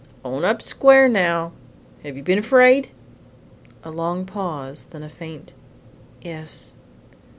Own 0.25 0.43
up 0.43 0.63
square 0.63 1.07
now, 1.07 1.51
hev 2.01 2.17
you 2.17 2.23
be'n 2.23 2.39
afraid?" 2.39 2.89
A 3.83 3.91
long 3.91 4.25
pause, 4.25 4.85
then 4.85 5.03
a 5.03 5.09
faint, 5.09 5.53
"Yes." 6.23 6.73